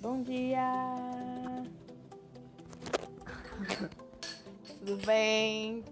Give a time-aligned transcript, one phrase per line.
[0.00, 0.62] Bom dia!
[4.78, 5.84] Tudo bem?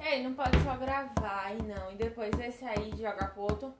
[0.00, 1.90] Ei, não pode só gravar aí não.
[1.90, 3.74] E depois esse aí joga pro outro.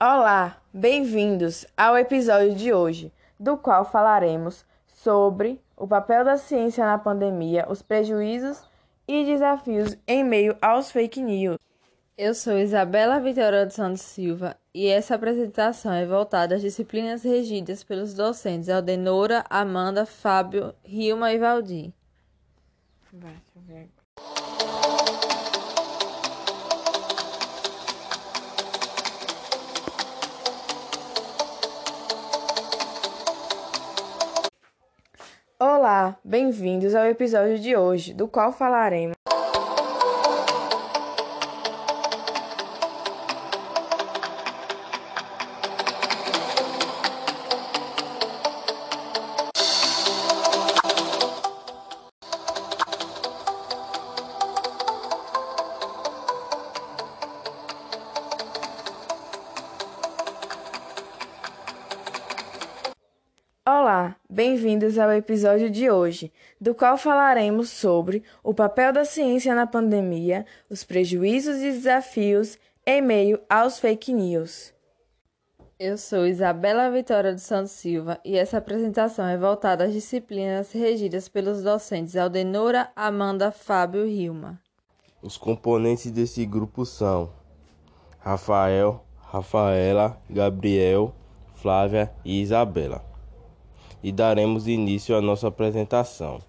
[0.00, 4.64] Olá, bem-vindos ao episódio de hoje, do qual falaremos
[5.02, 8.62] sobre o papel da ciência na pandemia, os prejuízos
[9.06, 11.58] e desafios em meio aos fake news.
[12.16, 17.84] Eu sou Isabela Vitória dos Santos Silva e essa apresentação é voltada às disciplinas regidas
[17.84, 21.92] pelos docentes Aldenora, Amanda, Fábio, Rilma e Valdir.
[23.12, 24.57] Vai, deixa eu ver.
[35.60, 39.17] Olá, bem-vindos ao episódio de hoje, do qual falaremos.
[63.98, 69.66] Olá, bem-vindos ao episódio de hoje, do qual falaremos sobre o papel da ciência na
[69.66, 74.72] pandemia, os prejuízos e desafios em meio aos fake news.
[75.80, 81.28] Eu sou Isabela Vitória dos Santos Silva e essa apresentação é voltada às disciplinas regidas
[81.28, 84.60] pelos docentes Aldenora, Amanda, Fábio e Rilma.
[85.20, 87.32] Os componentes desse grupo são
[88.20, 91.12] Rafael, Rafaela, Gabriel,
[91.56, 93.07] Flávia e Isabela.
[94.02, 96.40] E daremos início à nossa apresentação.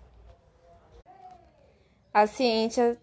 [2.14, 2.98] A ciência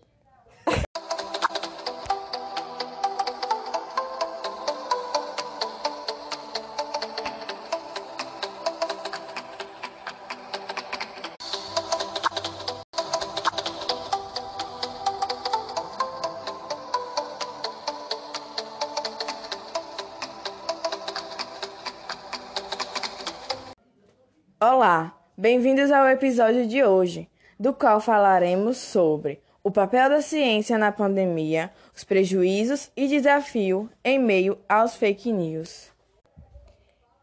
[24.58, 27.28] Olá, bem-vindos ao episódio de hoje,
[27.60, 34.18] do qual falaremos sobre o papel da ciência na pandemia, os prejuízos e desafios em
[34.18, 35.92] meio aos fake news.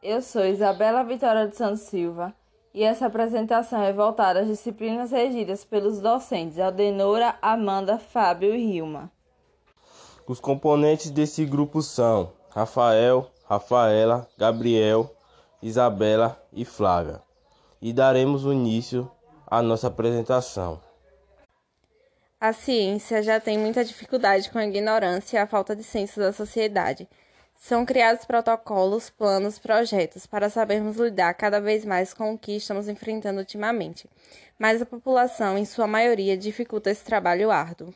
[0.04, 2.32] Eu sou Isabela Vitória dos Santos Silva
[2.72, 9.12] e essa apresentação é voltada às disciplinas regidas pelos docentes Aldenora, Amanda, Fábio e Rilma.
[10.28, 15.10] Os componentes desse grupo são Rafael, Rafaela, Gabriel,
[15.64, 17.22] Isabela e Flávia.
[17.82, 19.10] E daremos início
[19.48, 20.82] à nossa apresentação.
[22.38, 26.34] A ciência já tem muita dificuldade com a ignorância e a falta de senso da
[26.34, 27.08] sociedade.
[27.56, 32.90] São criados protocolos, planos, projetos para sabermos lidar cada vez mais com o que estamos
[32.90, 34.10] enfrentando ultimamente.
[34.60, 37.94] Mas a população, em sua maioria, dificulta esse trabalho árduo.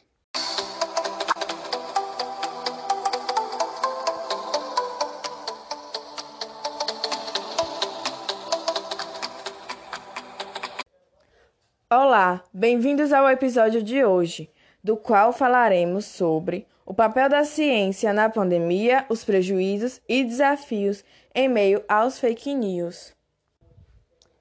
[11.90, 14.52] Olá, bem-vindos ao episódio de hoje,
[14.84, 21.02] do qual falaremos sobre o papel da ciência na pandemia, os prejuízos e desafios
[21.34, 23.16] em meio aos fake news.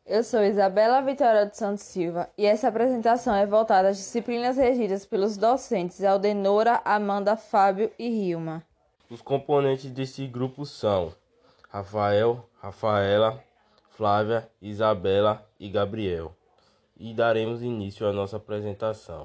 [0.05, 5.07] Eu sou Isabela Vitória dos Santos Silva e essa apresentação é voltada às disciplinas regidas
[5.07, 8.65] pelos docentes Aldenora, Amanda, Fábio e Rilma.
[9.09, 11.15] Os componentes desse grupo são
[11.69, 13.41] Rafael, Rafaela,
[13.91, 16.35] Flávia, Isabela e Gabriel.
[16.99, 19.25] E daremos início à nossa apresentação.